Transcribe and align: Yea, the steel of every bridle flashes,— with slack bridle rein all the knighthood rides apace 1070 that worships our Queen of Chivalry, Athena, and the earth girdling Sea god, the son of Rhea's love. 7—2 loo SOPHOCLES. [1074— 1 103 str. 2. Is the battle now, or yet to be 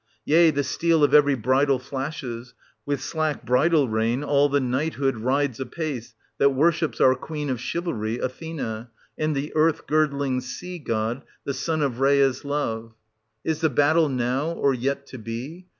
Yea, 0.25 0.49
the 0.49 0.63
steel 0.63 1.03
of 1.03 1.13
every 1.13 1.35
bridle 1.35 1.77
flashes,— 1.77 2.55
with 2.87 2.99
slack 3.03 3.45
bridle 3.45 3.87
rein 3.87 4.23
all 4.23 4.49
the 4.49 4.59
knighthood 4.59 5.17
rides 5.17 5.59
apace 5.59 6.15
1070 6.37 6.37
that 6.39 6.55
worships 6.59 6.99
our 6.99 7.13
Queen 7.13 7.51
of 7.51 7.61
Chivalry, 7.61 8.17
Athena, 8.17 8.89
and 9.15 9.35
the 9.35 9.55
earth 9.55 9.85
girdling 9.85 10.41
Sea 10.41 10.79
god, 10.79 11.21
the 11.43 11.53
son 11.53 11.83
of 11.83 11.99
Rhea's 11.99 12.43
love. 12.43 12.85
7—2 12.85 12.85
loo 12.85 12.89
SOPHOCLES. 12.89 12.89
[1074— 12.89 12.89
1 12.89 12.89
103 12.89 12.93
str. 12.97 13.41
2. 13.43 13.51
Is 13.53 13.61
the 13.61 13.69
battle 13.69 14.09
now, 14.09 14.49
or 14.53 14.73
yet 14.73 15.05
to 15.05 15.17
be 15.19 15.67